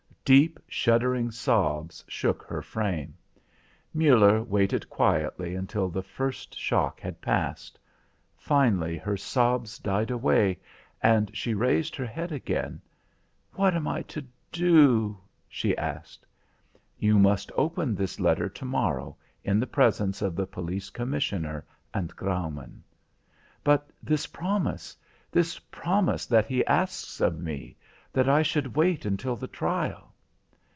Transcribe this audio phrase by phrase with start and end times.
[0.23, 3.17] Deep shuddering sobs shook her frame.
[3.93, 7.77] Muller waited quietly until the first shock had passed.
[8.37, 10.57] Finally her sobs died away
[11.03, 12.79] and she raised her head again.
[13.55, 15.17] "What am I to do?"
[15.49, 16.25] she asked.
[16.97, 22.15] "You must open this letter to morrow in the presence of the Police Commissioner and
[22.15, 22.83] Graumaun."
[23.65, 24.95] "But this promise?
[25.29, 27.75] This promise that he asks of me
[28.13, 30.07] that I should wait until the trial?"